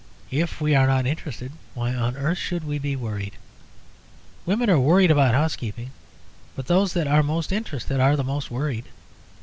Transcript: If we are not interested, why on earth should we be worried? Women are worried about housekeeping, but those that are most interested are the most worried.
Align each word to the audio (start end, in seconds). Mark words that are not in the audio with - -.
If 0.31 0.59
we 0.59 0.73
are 0.73 0.87
not 0.87 1.05
interested, 1.05 1.51
why 1.75 1.93
on 1.93 2.17
earth 2.17 2.39
should 2.39 2.63
we 2.63 2.79
be 2.79 2.95
worried? 2.95 3.33
Women 4.47 4.67
are 4.67 4.79
worried 4.79 5.11
about 5.11 5.35
housekeeping, 5.35 5.91
but 6.55 6.65
those 6.65 6.93
that 6.93 7.05
are 7.05 7.21
most 7.21 7.51
interested 7.51 7.99
are 7.99 8.15
the 8.15 8.23
most 8.23 8.49
worried. 8.49 8.85